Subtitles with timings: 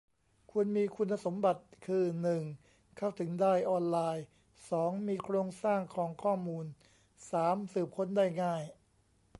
[0.51, 2.41] ควรมีคุณสมบัติคือ หนึ่ง
[2.97, 4.25] เข้าถึงได้ออนไลน์
[4.69, 6.65] สอง มีโครงสร้างของข้อมูล
[7.31, 8.63] สาม สืบค้นได้ง่าย